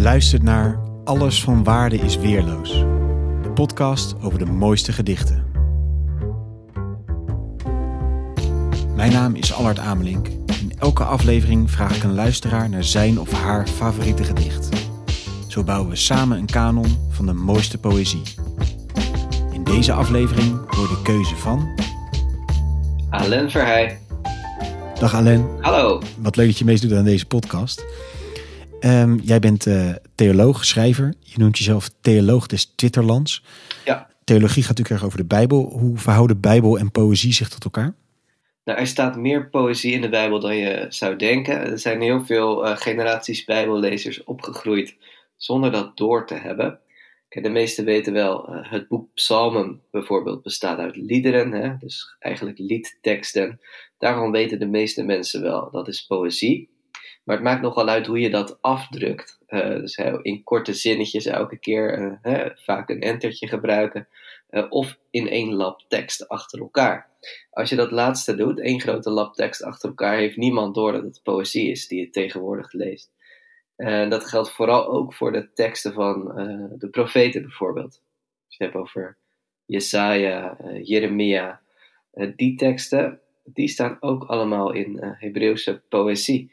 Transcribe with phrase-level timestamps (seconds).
[0.00, 2.70] luistert naar Alles van Waarde is Weerloos,
[3.42, 5.44] de podcast over de mooiste gedichten.
[8.94, 10.26] Mijn naam is Allard Amelink.
[10.60, 14.68] In elke aflevering vraag ik een luisteraar naar zijn of haar favoriete gedicht.
[15.48, 18.22] Zo bouwen we samen een kanon van de mooiste poëzie.
[19.52, 21.68] In deze aflevering hoor de keuze van.
[23.10, 23.98] Alain Verheij.
[24.98, 26.02] Dag Alain, Hallo.
[26.18, 27.84] wat leuk dat je meedoet aan deze podcast.
[28.80, 31.14] Ehm, jij bent eh, theoloog, schrijver.
[31.20, 33.44] Je noemt jezelf theoloog des Twitterlands.
[33.84, 34.08] Ja.
[34.24, 35.78] Theologie gaat natuurlijk erg over de Bijbel.
[35.78, 37.94] Hoe verhouden Bijbel en poëzie zich tot elkaar?
[38.64, 41.70] Nou, er staat meer poëzie in de Bijbel dan je zou denken.
[41.70, 44.96] Er zijn heel veel eh, generaties Bijbellezers opgegroeid
[45.36, 46.80] zonder dat door te hebben.
[47.28, 51.76] Kijk, de meesten weten wel, eh, het boek Psalmen bijvoorbeeld bestaat uit liederen, hè?
[51.78, 53.60] dus eigenlijk liedteksten.
[53.98, 56.68] Daarvan weten de meeste mensen wel, dat is poëzie.
[57.30, 59.38] Maar het maakt nogal uit hoe je dat afdrukt.
[59.46, 64.08] Eh, dus in korte zinnetjes elke keer eh, hè, vaak een entertje gebruiken.
[64.48, 67.08] eh, of in één lap tekst achter elkaar.
[67.50, 71.02] Als je dat laatste doet, één grote lap tekst achter elkaar, heeft niemand door dat
[71.02, 73.10] het poëzie is die je tegenwoordig leest.
[73.76, 76.24] En dat geldt vooral ook voor de teksten van
[76.78, 78.02] de profeten bijvoorbeeld.
[78.46, 79.16] Als je het hebt over
[79.64, 81.60] Jesaja, Jeremia.
[82.36, 86.52] die teksten, die staan ook allemaal in Hebreeuwse poëzie,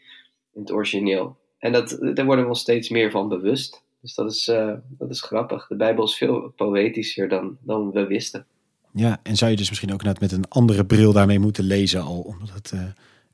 [0.58, 1.38] in het origineel.
[1.60, 3.84] En dat, daar worden we ons steeds meer van bewust.
[4.02, 5.68] Dus dat is, eh, dat is grappig.
[5.68, 8.46] De Bijbel is veel poëtischer dan, dan we wisten.
[8.94, 12.02] Ja, en zou je dus misschien ook net met een andere bril daarmee moeten lezen
[12.02, 12.82] al, omdat het eh,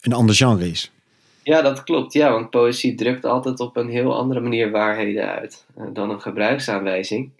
[0.01, 0.91] een ander genre is?
[1.43, 2.13] Ja, dat klopt.
[2.13, 6.21] Ja, want poëzie drukt altijd op een heel andere manier waarheden uit eh, dan een
[6.21, 7.31] gebruiksaanwijzing.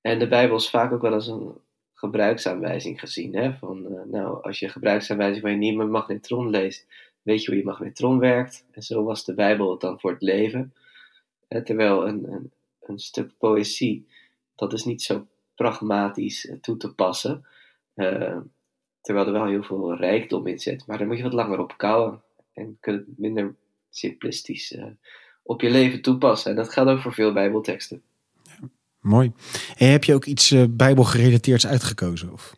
[0.00, 1.52] En de Bijbel is vaak ook wel als een
[1.94, 3.34] gebruiksaanwijzing gezien.
[3.34, 3.52] Hè?
[3.52, 6.86] Van, nou, als je gebruiksaanwijzing van je nieuwe magnetron leest,
[7.22, 8.66] weet je hoe je magnetron werkt.
[8.70, 10.74] En zo was de Bijbel het dan voor het leven.
[11.48, 14.06] Eh, terwijl een, een, een stuk poëzie,
[14.56, 17.46] dat is niet zo pragmatisch eh, toe te passen.
[17.94, 18.38] Eh,
[19.00, 20.86] terwijl er wel heel veel rijkdom in zit.
[20.86, 22.22] Maar daar moet je wat langer op kouwen.
[22.52, 23.54] En kun je het minder
[23.90, 24.78] simplistisch
[25.42, 26.50] op je leven toepassen.
[26.50, 28.02] En dat geldt ook voor veel Bijbelteksten.
[29.02, 29.32] Mooi.
[29.76, 32.32] En heb je ook iets eh, Bijbelgerelateerds uitgekozen?
[32.32, 32.56] Of?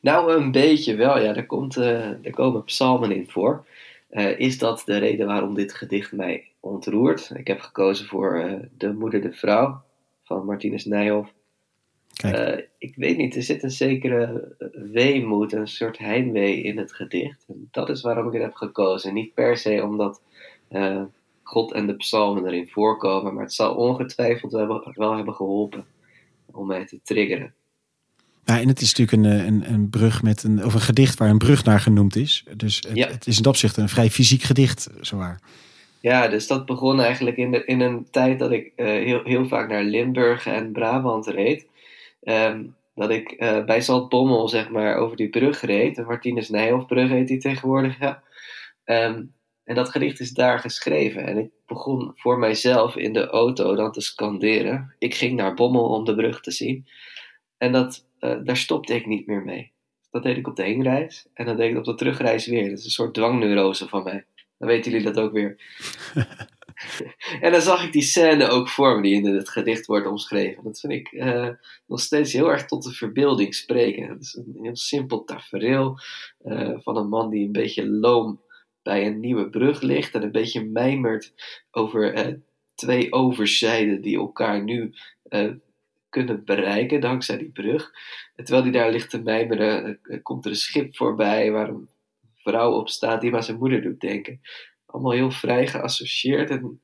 [0.00, 1.18] Nou, een beetje wel.
[1.18, 3.66] Ja, er, komt, eh, er komen psalmen in voor.
[4.14, 7.30] Eh, is dat de reden waarom dit gedicht mij ontroert?
[7.34, 9.82] Ik heb gekozen voor eh, De Moeder de Vrouw
[10.22, 11.32] van Martinus Nijhoff.
[12.14, 14.54] Eh, ik weet niet, er zit een zekere
[14.92, 17.44] weemoed, een soort heimwee in het gedicht.
[17.48, 19.14] En dat is waarom ik het heb gekozen.
[19.14, 20.22] Niet per se omdat
[21.42, 25.86] God en de psalmen erin voorkomen, maar het zal ongetwijfeld wel, wel hebben geholpen
[26.52, 27.54] om mij te triggeren.
[28.44, 31.18] Ja, en het is natuurlijk een, eh, een, een brug met een, of een gedicht
[31.18, 32.44] waar een brug naar genoemd is.
[32.56, 33.08] Dus het, Ja.
[33.08, 35.40] het is in dat opzicht een vrij fysiek gedicht, zowaar.
[36.00, 39.46] Ja, dus dat begon eigenlijk in, de, in een tijd dat ik eh, heel, heel
[39.48, 41.66] vaak naar Limburg en Brabant reed.
[42.22, 45.96] Ehm, dat ik eh, bij Zaltbommel, zeg maar, over die brug reed.
[45.96, 48.22] De Martinus Nijhoffbrug heet die tegenwoordig, ja.
[48.84, 49.22] Ehm,
[49.64, 51.26] en dat gedicht is daar geschreven.
[51.26, 54.94] En ik begon voor mijzelf in de auto dan te scanderen.
[54.98, 56.86] Ik ging naar Bommel om de brug te zien.
[57.58, 59.72] En dat, eh, daar stopte ik niet meer mee.
[60.10, 61.26] Dat deed ik op de heenreis.
[61.34, 62.68] En dat deed ik op de terugreis weer.
[62.68, 64.26] Dat is een soort dwangneurose van mij.
[64.58, 65.60] Dan weten jullie dat ook weer.
[67.40, 70.64] en dan zag ik die scène ook voor me die in het gedicht wordt omschreven.
[70.64, 71.48] Dat vind ik eh,
[71.86, 74.08] nog steeds heel erg tot de verbeelding spreken.
[74.08, 75.98] Het is een heel simpel tafereel
[76.38, 78.40] eh, van een man die een beetje loom
[78.82, 81.32] bij een nieuwe brug ligt en een beetje mijmert
[81.70, 82.38] over
[82.74, 84.94] twee overzijden die elkaar nu
[86.14, 87.92] kunnen bereiken dankzij die brug.
[88.36, 91.88] En terwijl hij daar ligt te mijmeren, eh, komt er een schip voorbij waar een
[92.34, 94.40] vrouw op staat die hem aan zijn moeder doet denken.
[94.86, 96.80] Allemaal heel vrij geassocieerd en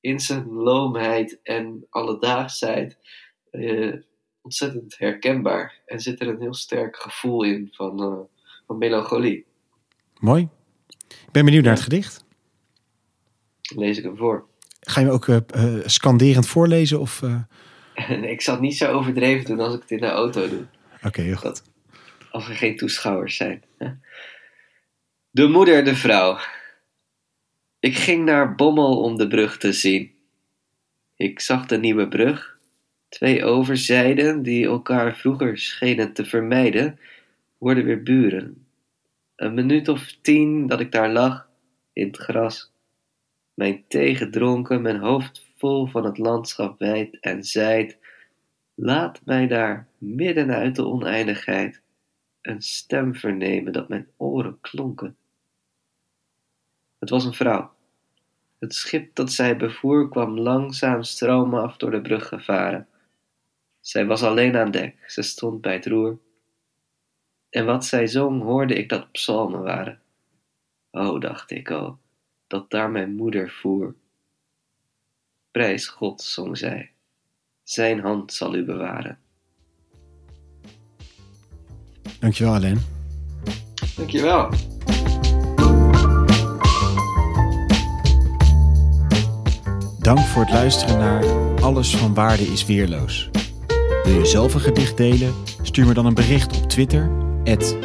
[0.00, 2.98] in zijn loomheid en alledaagsheid
[3.50, 3.94] eh,
[4.40, 5.80] ontzettend herkenbaar.
[5.86, 8.18] En zit er een heel sterk gevoel in van, eh,
[8.66, 9.46] van melancholie.
[10.18, 10.48] Mooi.
[11.08, 12.24] Ik ben benieuwd naar het gedicht.
[13.76, 14.46] Lees ik hem voor.
[14.80, 17.00] Ga je me ook eh, scanderend voorlezen?
[17.00, 17.22] Of,
[18.34, 20.66] ik zal het niet zo overdreven doen als ik het in de auto doe.
[21.02, 21.62] Oké, heel goed.
[22.30, 23.62] Als er geen toeschouwers zijn.
[25.30, 26.38] De moeder, de vrouw.
[27.80, 30.12] Ik ging naar Bommel om de brug te zien.
[31.16, 32.58] Ik zag de nieuwe brug.
[33.08, 36.98] Twee overzijden die elkaar vroeger schenen te vermijden,
[37.58, 38.66] worden weer buren.
[39.36, 41.48] Een minuut of tien dat ik daar lag,
[41.92, 42.72] in het gras.
[43.54, 47.98] Mijn thee gedronken, mijn hoofd vol van het landschap wijd en zijd.
[48.74, 51.82] Laat mij daar, midden uit de oneindigheid,
[52.42, 55.16] een stem vernemen dat mijn oren klonken.
[56.98, 57.72] Het was een vrouw.
[58.58, 62.88] Het schip dat zij bevoer kwam langzaam stromen af door de brug gevaren.
[63.80, 66.18] Zij was alleen aan dek, ze stond bij het roer.
[67.50, 70.00] En wat zij zong, hoorde ik dat psalmen waren.
[70.90, 71.98] O, dacht ik, o,
[72.46, 73.94] dat daar mijn moeder voer.
[75.50, 76.90] Prijs God, zong zij,
[77.62, 79.18] zijn hand zal u bewaren.
[82.20, 82.80] Dankjewel, Alain.
[83.96, 84.50] Dankjewel.
[89.98, 91.24] Dank voor het luisteren naar
[91.60, 93.30] Alles van Waarde is Weerloos.
[94.04, 95.34] Wil je zelf een gedicht delen?
[95.62, 97.10] Stuur me dan een bericht op Twitter,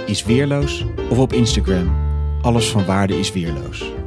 [0.06, 1.96] isweerloos, of op Instagram,
[2.42, 4.03] Alles van Waarde is Weerloos.